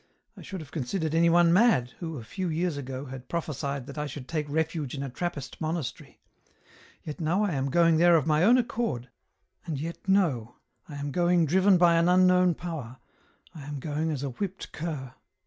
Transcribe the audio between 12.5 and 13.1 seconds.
power,